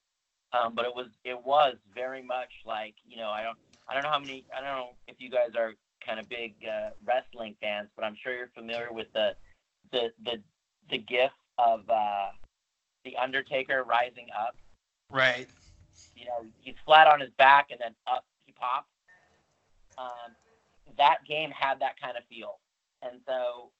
[0.52, 4.02] Um, but it was it was very much like you know I don't I don't
[4.02, 7.56] know how many I don't know if you guys are kind of big uh, wrestling
[7.60, 9.34] fans, but I'm sure you're familiar with the
[9.92, 10.42] the the
[10.90, 12.28] the gif of uh,
[13.04, 14.56] the Undertaker rising up.
[15.10, 15.48] Right.
[16.14, 18.88] You know, he's flat on his back and then up he pops.
[19.98, 20.36] Um,
[20.98, 22.60] that game had that kind of feel,
[23.02, 23.70] and so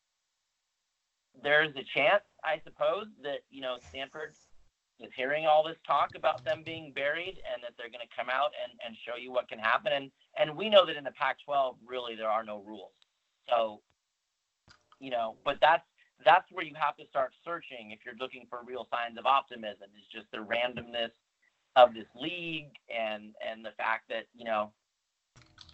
[1.42, 4.34] there's a chance, I suppose, that you know Stanford
[5.00, 8.28] is hearing all this talk about them being buried and that they're going to come
[8.30, 9.92] out and, and show you what can happen.
[9.92, 12.92] And, and we know that in the Pac 12, really, there are no rules.
[13.48, 13.82] So,
[14.98, 15.84] you know, but that's,
[16.24, 19.88] that's where you have to start searching if you're looking for real signs of optimism
[19.98, 21.12] is just the randomness
[21.76, 24.72] of this league and, and the fact that, you know,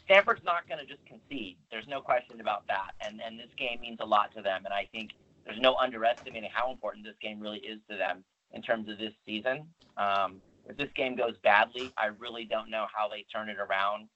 [0.05, 1.57] Stanford's not going to just concede.
[1.71, 2.93] There's no question about that.
[3.01, 4.63] And, and this game means a lot to them.
[4.65, 5.11] And I think
[5.45, 9.13] there's no underestimating how important this game really is to them in terms of this
[9.27, 9.67] season.
[9.97, 14.09] Um, if this game goes badly, I really don't know how they turn it around.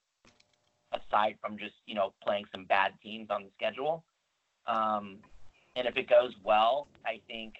[0.93, 4.05] Aside from just you know playing some bad teams on the schedule,
[4.67, 5.17] um,
[5.75, 7.55] and if it goes well, I think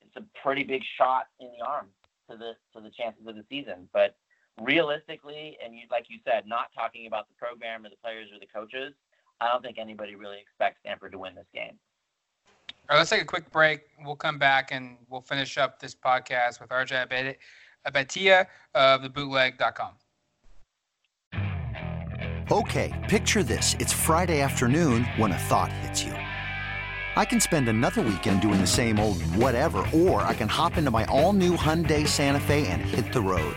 [0.00, 1.88] it's a pretty big shot in the arm
[2.30, 3.90] to the to the chances of the season.
[3.92, 4.16] But
[4.60, 8.38] realistically, and you, like you said, not talking about the program or the players or
[8.38, 8.94] the coaches,
[9.40, 11.78] I don't think anybody really expects Stanford to win this game.
[12.88, 13.82] All right, let's take a quick break.
[14.04, 17.36] We'll come back and we'll finish up this podcast with RJ
[17.86, 19.92] Abeytia of thebootleg.com.
[22.50, 23.76] Okay, picture this.
[23.78, 26.12] It's Friday afternoon when a thought hits you.
[27.16, 30.90] I can spend another weekend doing the same old whatever, or I can hop into
[30.90, 33.56] my all new Hyundai Santa Fe and hit the road.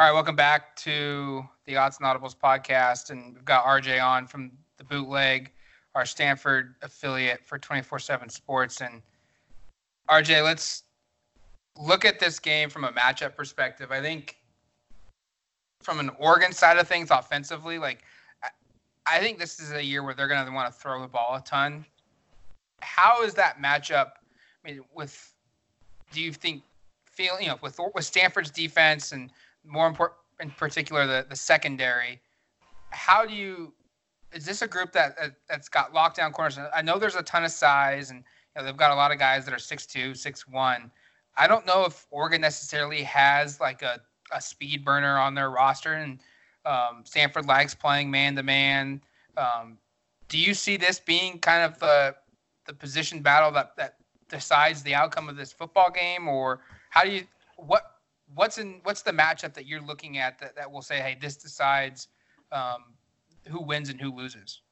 [0.00, 4.26] All right, welcome back to the Odds and Audibles podcast, and we've got RJ on
[4.26, 5.52] from the Bootleg,
[5.94, 8.80] our Stanford affiliate for 24/7 Sports.
[8.80, 9.02] And
[10.08, 10.84] RJ, let's
[11.76, 13.92] look at this game from a matchup perspective.
[13.92, 14.38] I think
[15.82, 18.02] from an Oregon side of things, offensively, like
[19.04, 21.34] I think this is a year where they're going to want to throw the ball
[21.34, 21.84] a ton.
[22.80, 24.12] How is that matchup?
[24.64, 25.34] I mean, with
[26.10, 26.62] do you think
[27.04, 29.30] feel you know with with Stanford's defense and
[29.64, 32.20] more important in particular the the secondary.
[32.90, 33.74] How do you?
[34.32, 36.58] Is this a group that, that that's got lockdown corners?
[36.74, 39.18] I know there's a ton of size, and you know, they've got a lot of
[39.18, 40.90] guys that are six two, six one.
[41.36, 44.00] I don't know if Oregon necessarily has like a,
[44.32, 46.20] a speed burner on their roster, and
[46.64, 49.00] um, Stanford likes playing man to man.
[50.28, 52.14] Do you see this being kind of the
[52.66, 53.96] the position battle that that
[54.28, 57.24] decides the outcome of this football game, or how do you
[57.56, 57.99] what
[58.34, 61.36] what's in what's the matchup that you're looking at that, that will say, hey, this
[61.36, 62.08] decides
[62.52, 62.94] um,
[63.48, 64.62] who wins and who loses?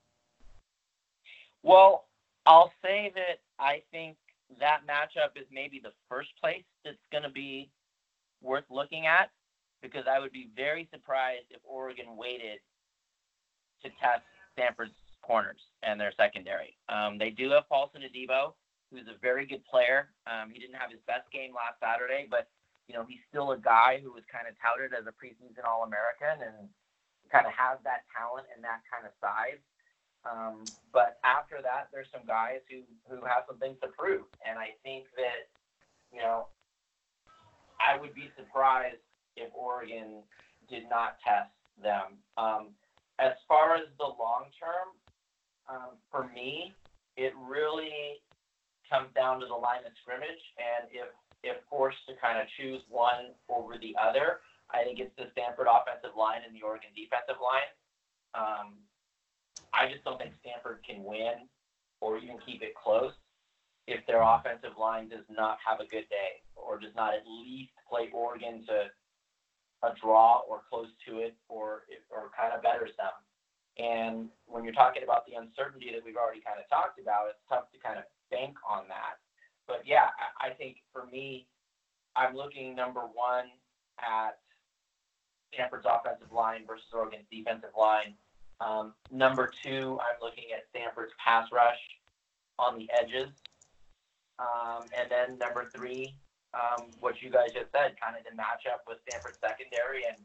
[1.63, 2.07] Well,
[2.47, 4.17] I'll say that I think
[4.61, 7.71] that matchup is maybe the first place that's going to be
[8.43, 9.31] worth looking at
[9.83, 12.59] because I would be very surprised if Oregon waited
[13.83, 16.77] to test Stanford's corners and their secondary.
[16.89, 18.55] Um, they do have Paulson Adebo,
[18.91, 20.09] who's a very good player.
[20.27, 22.49] Um, he didn't have his best game last Saturday, but
[22.89, 26.41] you know he's still a guy who was kind of touted as a preseason All-American
[26.41, 26.69] and
[27.29, 29.61] kind of has that talent and that kind of size.
[30.25, 34.59] Um, but after that, there's some guys who who have some things to prove, and
[34.59, 35.53] I think that
[36.11, 36.49] you know
[37.79, 39.05] I would be surprised
[39.37, 40.25] if Oregon
[40.69, 42.19] did not test them.
[42.37, 42.75] Um,
[43.21, 44.89] as far as the long term,
[45.69, 46.75] um, for me,
[47.17, 48.19] it really
[48.91, 51.09] comes down to the line of scrimmage, and if
[51.43, 55.67] if forced to kind of choose one over the other, I think it's the Stanford
[55.71, 57.71] offensive line and the Oregon defensive line.
[58.35, 58.83] Um,
[59.73, 61.49] I just don't think Stanford can win
[62.01, 63.13] or even keep it close
[63.87, 67.73] if their offensive line does not have a good day or does not at least
[67.89, 68.93] play Oregon to
[69.83, 73.15] a draw or close to it or or kind of betters them.
[73.79, 77.41] And when you're talking about the uncertainty that we've already kind of talked about, it's
[77.49, 79.23] tough to kind of bank on that.
[79.69, 80.09] But yeah,
[80.41, 81.47] I, think for me,
[82.17, 83.45] I'm looking number one
[84.01, 84.41] at
[85.53, 88.15] Stanford's offensive line versus Oregon's defensive line.
[88.61, 91.79] Um, number two, I'm looking at Stanford's pass rush
[92.59, 93.29] on the edges.
[94.39, 96.15] Um, and then number three,
[96.55, 100.17] um, what you guys just said, kind of the matchup with Stanford's secondary, and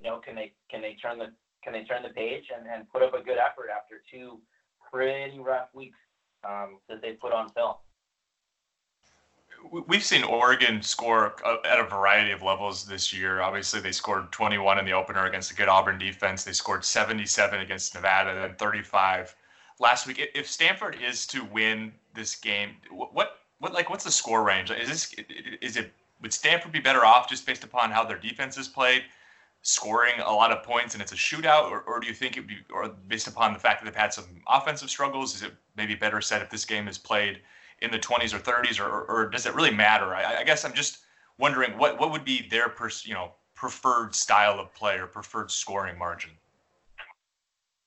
[0.00, 1.32] you know, can they can they turn the
[1.64, 4.40] can they turn the page and, and put up a good effort after two
[4.92, 5.98] pretty rough weeks
[6.48, 7.74] um, that they put on film?
[9.70, 13.40] We've seen Oregon score at a variety of levels this year.
[13.40, 16.44] Obviously, they scored 21 in the opener against a good Auburn defense.
[16.44, 19.34] They scored 77 against Nevada, then 35
[19.78, 20.30] last week.
[20.34, 24.70] If Stanford is to win this game, what what like what's the score range?
[24.70, 25.14] Is this
[25.60, 29.04] is it would Stanford be better off just based upon how their defense is played?
[29.64, 32.40] scoring a lot of points and it's a shootout, or, or do you think it
[32.40, 35.52] would be, or based upon the fact that they've had some offensive struggles, is it
[35.76, 37.40] maybe better said if this game is played
[37.82, 40.14] in the 20s or 30s, or, or, does it really matter?
[40.14, 40.98] I, I, guess I'm just
[41.38, 45.50] wondering what what would be their pers- you know preferred style of play or preferred
[45.50, 46.30] scoring margin.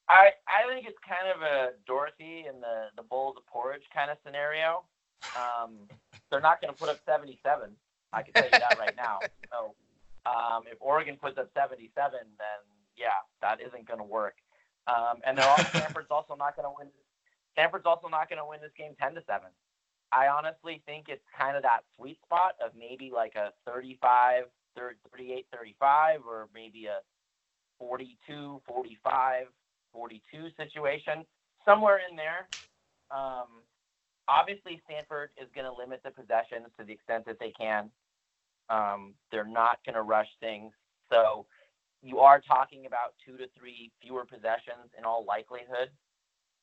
[0.09, 4.11] I I think it's kind of a Dorothy and the the bowls of porridge kind
[4.11, 4.83] of scenario.
[5.35, 5.87] Um,
[6.29, 7.69] they're not going to put up 77.
[8.13, 9.19] I can tell you that right now.
[9.51, 9.75] So
[10.25, 12.59] um, if Oregon puts up 77, then
[12.97, 14.35] yeah, that isn't going to work.
[14.87, 16.87] Um, and they're also, Stanford's also not going to win.
[17.53, 19.47] Stanford's also not going to win this game 10 to 7.
[20.11, 25.47] I honestly think it's kind of that sweet spot of maybe like a 35, 38,
[25.51, 26.99] 35, or maybe a
[27.79, 29.45] 42, 45,
[29.93, 31.25] 42 situation,
[31.65, 32.49] somewhere in there.
[33.11, 33.63] Um,
[34.27, 37.89] obviously, Stanford is going to limit the possessions to the extent that they can.
[38.69, 40.71] Um, they're not going to rush things.
[41.11, 41.45] So
[42.01, 45.89] you are talking about two to three fewer possessions in all likelihood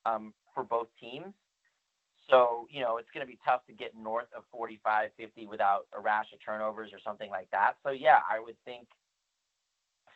[0.07, 1.33] um, for both teams.
[2.31, 5.87] So, you know, it's going to be tough to get north of 45, 50 without
[5.97, 7.75] a rash of turnovers or something like that.
[7.85, 8.87] So, yeah, I would think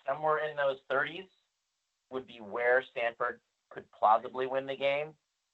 [0.07, 1.27] somewhere in those 30s
[2.11, 3.41] would be where Stanford
[3.71, 5.09] could plausibly win the game.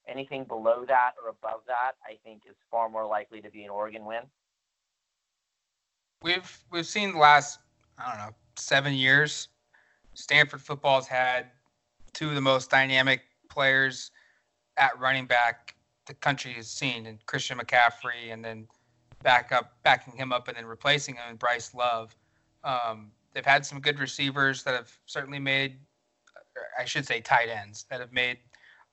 [0.07, 3.71] Anything below that or above that, I think, is far more likely to be an
[3.71, 4.23] Oregon win
[6.23, 7.59] we've we've seen the last
[7.99, 9.49] I don't know seven years.
[10.15, 11.47] Stanford football's had
[12.13, 14.11] two of the most dynamic players
[14.77, 15.75] at running back
[16.13, 18.69] the country has seen, and Christian McCaffrey, and then
[19.23, 22.15] back up, backing him up, and then replacing him, and Bryce Love.
[22.65, 25.79] Um, they've had some good receivers that have certainly made,
[26.79, 28.37] I should say, tight ends that have made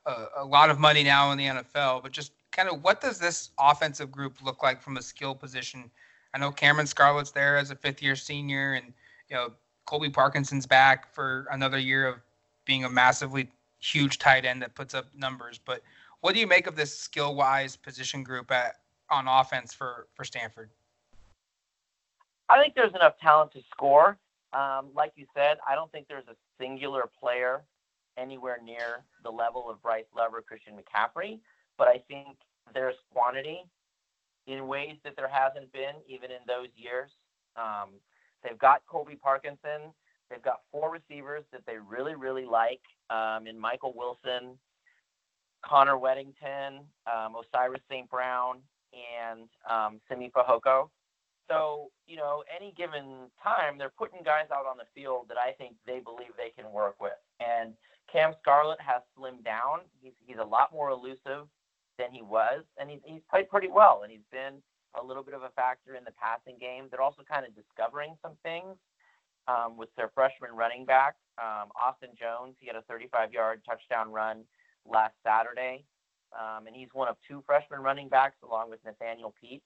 [0.05, 2.03] a, a lot of money now in the NFL.
[2.03, 5.91] But just kind of what does this offensive group look like from a skill position?
[6.33, 8.93] I know Cameron Scarlett's there as a fifth year senior, and
[9.29, 9.51] you know
[9.85, 12.15] Colby Parkinson's back for another year of
[12.63, 13.49] being a massively
[13.79, 15.59] huge tight end that puts up numbers.
[15.63, 15.81] But
[16.21, 18.75] what do you make of this skill wise position group at
[19.09, 20.69] on offense for for Stanford?
[22.49, 24.17] I think there's enough talent to score.
[24.53, 27.63] Um, like you said, I don't think there's a singular player
[28.17, 31.39] anywhere near the level of Bryce Love or Christian McCaffrey,
[31.77, 32.37] but I think
[32.73, 33.61] there's quantity
[34.47, 37.11] in ways that there hasn't been even in those years.
[37.55, 37.89] Um,
[38.43, 39.93] they've got Colby Parkinson.
[40.29, 44.57] They've got four receivers that they really, really like um, in Michael Wilson,
[45.63, 48.09] Connor Weddington, um, Osiris St.
[48.09, 48.59] Brown,
[48.93, 50.89] and um, Simi Fehoko.
[51.49, 55.51] So, you know, any given time, they're putting guys out on the field that I
[55.53, 57.17] think they believe they can work with.
[57.39, 57.73] And
[58.11, 59.81] Cam Scarlett has slimmed down.
[60.01, 61.49] He's, he's a lot more elusive
[61.97, 64.01] than he was, and he's, he's played pretty well.
[64.03, 64.61] And he's been
[64.99, 66.85] a little bit of a factor in the passing game.
[66.89, 68.77] They're also kind of discovering some things
[69.47, 72.55] um, with their freshman running back, um, Austin Jones.
[72.59, 74.45] He had a 35 yard touchdown run
[74.85, 75.83] last Saturday.
[76.37, 79.63] Um, and he's one of two freshman running backs, along with Nathaniel Peat,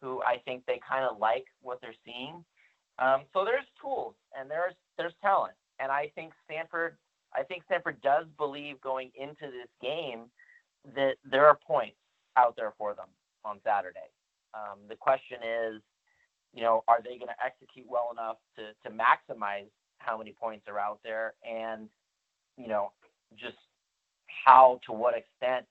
[0.00, 2.44] who I think they kind of like what they're seeing.
[2.98, 6.96] Um, so there's tools and there's there's talent, and I think Stanford
[7.34, 10.26] I think Stanford does believe going into this game
[10.94, 11.96] that there are points
[12.36, 13.08] out there for them
[13.44, 14.12] on Saturday.
[14.54, 15.82] Um, the question is,
[16.52, 19.66] you know, are they going to execute well enough to to maximize
[19.98, 21.88] how many points are out there, and
[22.56, 22.92] you know,
[23.36, 23.56] just
[24.44, 25.66] how to what extent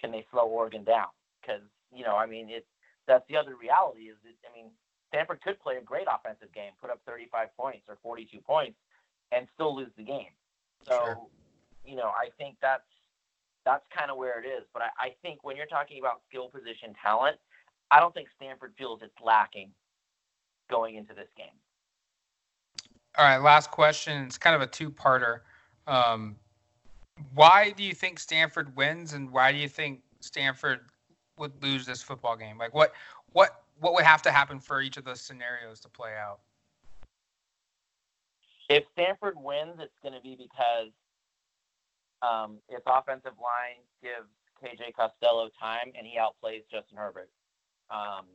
[0.00, 1.08] can they slow Oregon down?
[1.40, 1.62] Because
[1.94, 2.66] you know, I mean, it's
[3.06, 4.70] that's the other reality is that I mean,
[5.08, 8.76] Stanford could play a great offensive game, put up 35 points or 42 points,
[9.32, 10.32] and still lose the game.
[10.86, 11.18] So, sure.
[11.84, 12.84] you know, I think that's
[13.64, 14.64] that's kind of where it is.
[14.72, 17.36] But I, I think when you're talking about skill position talent,
[17.90, 19.70] I don't think Stanford feels it's lacking
[20.70, 21.56] going into this game.
[23.18, 24.24] All right, last question.
[24.24, 25.40] It's kind of a two-parter.
[25.88, 26.36] Um,
[27.34, 30.80] why do you think Stanford wins, and why do you think Stanford
[31.38, 32.58] would lose this football game?
[32.58, 32.92] Like, what
[33.32, 36.40] what what would have to happen for each of those scenarios to play out?
[38.68, 40.92] If Stanford wins, it's going to be because
[42.22, 44.28] um, its offensive line gives
[44.62, 47.30] KJ Costello time and he outplays Justin Herbert.
[47.90, 48.26] Um,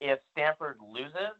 [0.00, 1.36] if Stanford loses,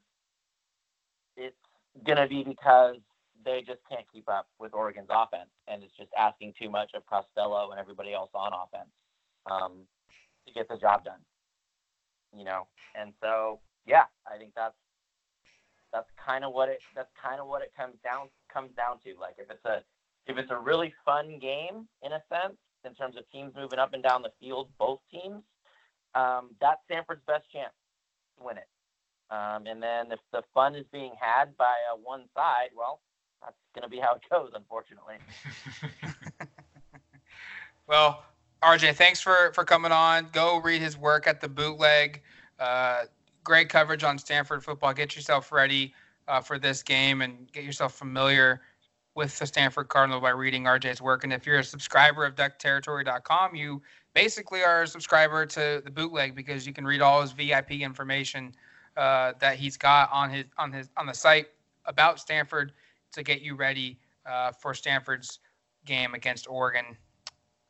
[1.37, 1.57] it's
[2.05, 2.97] going to be because
[3.45, 7.07] they just can't keep up with Oregon's offense, and it's just asking too much of
[7.07, 8.91] Costello and everybody else on offense
[9.51, 9.87] um,
[10.47, 11.21] to get the job done.
[12.37, 14.77] You know, and so yeah, I think that's
[15.93, 19.19] that's kind of what it that's kind of what it comes down comes down to.
[19.21, 19.83] Like if it's a
[20.27, 23.93] if it's a really fun game in a sense in terms of teams moving up
[23.93, 25.43] and down the field, both teams,
[26.15, 27.73] um, that's Stanford's best chance
[28.39, 28.69] to win it.
[29.31, 33.01] Um, and then if the fun is being had by uh, one side, well,
[33.43, 35.17] that's going to be how it goes, unfortunately.
[37.87, 38.25] well,
[38.63, 40.29] RJ, thanks for for coming on.
[40.33, 42.21] Go read his work at the Bootleg.
[42.59, 43.05] Uh,
[43.45, 44.93] great coverage on Stanford football.
[44.93, 45.95] Get yourself ready
[46.29, 48.61] uh, for this game and get yourself familiar
[49.15, 51.25] with the Stanford Cardinal by reading RJ's work.
[51.25, 53.83] And if you're a subscriber of DuckTerritory.com, you
[54.15, 58.55] basically are a subscriber to the Bootleg because you can read all his VIP information
[58.97, 61.49] uh, that he's got on his on his on the site
[61.87, 62.73] about Stanford
[63.13, 65.41] to get you ready uh, for Stanford's
[65.85, 66.97] game against Oregon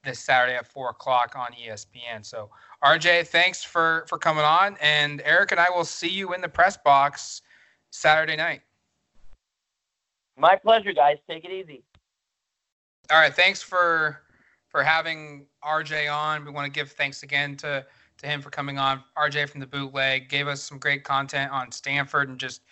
[0.04, 2.24] this Saturday at four o'clock on ESPN.
[2.24, 2.50] So,
[2.82, 6.48] RJ, thanks for for coming on, and Eric and I will see you in the
[6.48, 7.42] press box
[7.90, 8.62] Saturday night.
[10.36, 11.18] My pleasure, guys.
[11.28, 11.82] Take it easy.
[13.10, 14.22] All right, thanks for
[14.68, 16.44] for having RJ on.
[16.44, 17.84] We want to give thanks again to
[18.18, 19.02] to him for coming on.
[19.16, 22.62] RJ from the Bootleg gave us some great content on Stanford and just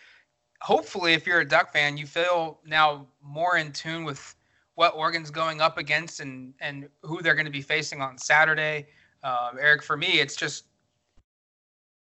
[0.60, 4.34] hopefully, if you're a Duck fan, you feel now more in tune with
[4.74, 8.86] what Oregon's going up against and and who they're going to be facing on Saturday.
[9.24, 10.64] Um, Eric, for me, it's just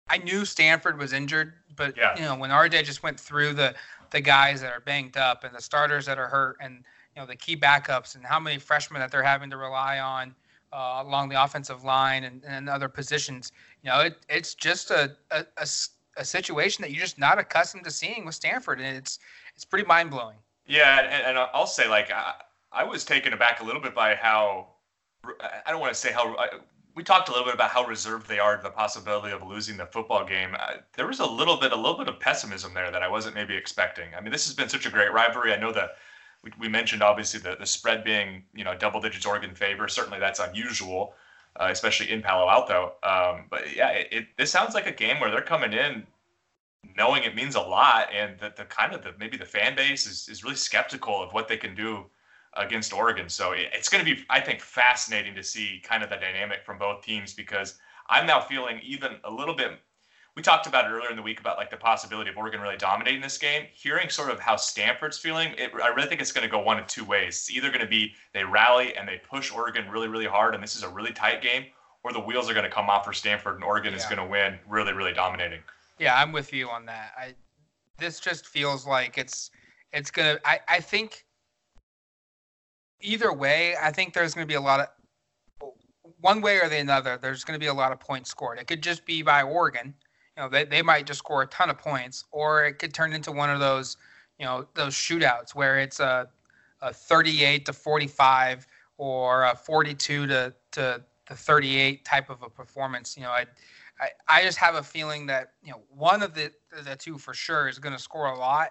[0.09, 2.17] I knew Stanford was injured, but yeah.
[2.17, 3.75] you know when RJ just went through the
[4.11, 6.85] the guys that are banged up and the starters that are hurt and
[7.15, 10.35] you know the key backups and how many freshmen that they're having to rely on
[10.75, 13.53] uh, along the offensive line and, and other positions.
[13.83, 15.67] You know, it, it's just a, a, a
[16.17, 19.19] a situation that you're just not accustomed to seeing with Stanford, and it's
[19.55, 20.37] it's pretty mind blowing.
[20.67, 22.35] Yeah, and, and, I'll say like I,
[22.73, 24.69] I, was taken aback a little bit by how
[25.67, 26.35] I don't want to say how
[26.95, 29.77] we talked a little bit about how reserved they are to the possibility of losing
[29.77, 30.57] the football game.
[30.59, 33.35] Uh, there was a little bit a little bit of pessimism there that I wasn't
[33.35, 34.15] maybe expecting.
[34.17, 35.53] I mean, this has been such a great rivalry.
[35.53, 35.97] I know that
[36.43, 39.89] we, we mentioned obviously the the spread being you know double digits Oregon favor.
[39.89, 41.15] Certainly that's unusual
[41.61, 42.95] uh, especially in Palo Alto.
[43.03, 46.07] Um, but yeah, it, it, this sounds like a game where they're coming in
[46.97, 50.07] knowing it means a lot, and that the kind of the maybe the fan base
[50.07, 52.05] is is really skeptical of what they can do
[52.57, 53.29] against Oregon.
[53.29, 56.65] So it, it's going to be, I think, fascinating to see kind of the dynamic
[56.65, 57.79] from both teams because
[58.09, 59.73] I'm now feeling even a little bit
[60.37, 62.77] we talked about it earlier in the week about like the possibility of Oregon really
[62.77, 63.67] dominating this game.
[63.73, 66.79] Hearing sort of how Stanford's feeling, it, I really think it's going to go one
[66.79, 67.29] of two ways.
[67.29, 70.63] It's either going to be they rally and they push Oregon really, really hard, and
[70.63, 71.67] this is a really tight game,
[72.03, 73.99] or the wheels are going to come off for Stanford and Oregon yeah.
[73.99, 75.61] is going to win, really, really dominating.
[75.99, 77.13] Yeah, I'm with you on that.
[77.17, 77.35] I
[77.99, 79.53] this just feels like it's
[79.93, 80.39] it's gonna.
[80.45, 81.25] I I think
[83.01, 84.89] either way, I think there's going to be a lot of
[86.19, 87.19] one way or the other.
[87.23, 88.59] There's going to be a lot of points scored.
[88.59, 89.95] It could just be by Oregon
[90.37, 93.13] you know, they, they might just score a ton of points, or it could turn
[93.13, 93.97] into one of those,
[94.39, 96.29] you know, those shootouts where it's a,
[96.83, 98.67] a 38 to 45
[98.99, 103.17] or a 42 to, to, to 38 type of a performance.
[103.17, 103.47] You know, I,
[104.01, 106.51] I, I just have a feeling that, you know, one of the,
[106.85, 108.71] the two for sure is going to score a lot.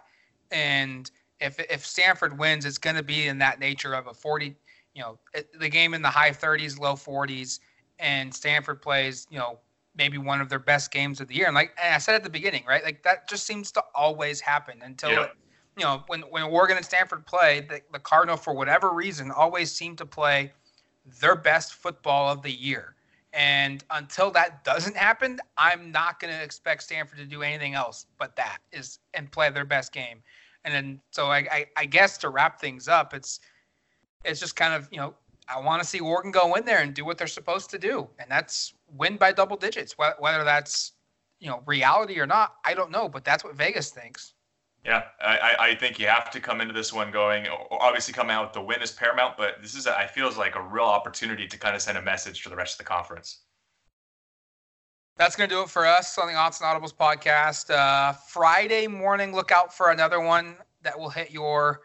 [0.51, 1.09] And
[1.39, 4.55] if, if Stanford wins, it's going to be in that nature of a 40,
[4.93, 5.17] you know,
[5.59, 7.59] the game in the high 30s, low 40s,
[7.99, 9.59] and Stanford plays, you know,
[9.95, 11.47] maybe one of their best games of the year.
[11.47, 12.83] And like and I said at the beginning, right?
[12.83, 15.27] Like that just seems to always happen until yeah.
[15.77, 19.71] you know when when Oregon and Stanford play, the, the Cardinal for whatever reason always
[19.71, 20.51] seem to play
[21.19, 22.95] their best football of the year.
[23.33, 28.05] And until that doesn't happen, I'm not going to expect Stanford to do anything else
[28.19, 30.21] but that is and play their best game.
[30.65, 33.39] And then so I, I, I guess to wrap things up, it's
[34.23, 35.13] it's just kind of you know
[35.47, 38.07] I want to see Oregon go in there and do what they're supposed to do,
[38.19, 39.95] and that's win by double digits.
[39.97, 40.93] Whether that's
[41.39, 44.33] you know reality or not, I don't know, but that's what Vegas thinks.
[44.85, 47.47] Yeah, I, I think you have to come into this one going.
[47.71, 50.61] Obviously, come out with the win is paramount, but this is I feels like a
[50.61, 53.39] real opportunity to kind of send a message to the rest of the conference.
[55.15, 57.69] That's going to do it for us on the Odds and Audibles podcast.
[57.69, 61.81] Uh, Friday morning, look out for another one that will hit your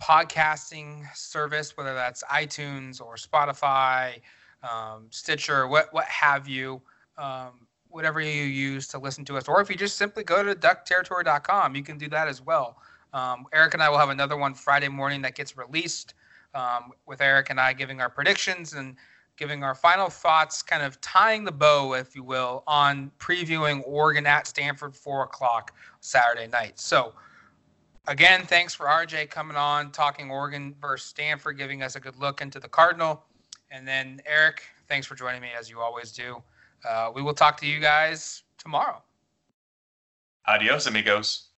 [0.00, 4.20] podcasting service, whether that's iTunes or Spotify,
[4.62, 6.80] um, Stitcher, what what have you,
[7.18, 10.54] um, whatever you use to listen to us, or if you just simply go to
[10.54, 12.76] duckterritory.com, you can do that as well.
[13.12, 16.14] Um, Eric and I will have another one Friday morning that gets released
[16.54, 18.96] um, with Eric and I giving our predictions and
[19.36, 24.26] giving our final thoughts, kind of tying the bow, if you will, on previewing Oregon
[24.26, 26.78] at Stanford, four o'clock Saturday night.
[26.78, 27.14] So
[28.06, 32.40] again, thanks for RJ coming on, talking Oregon versus Stanford, giving us a good look
[32.40, 33.24] into the Cardinal.
[33.70, 36.42] And then, Eric, thanks for joining me as you always do.
[36.88, 39.02] Uh, we will talk to you guys tomorrow.
[40.46, 41.49] Adios, amigos.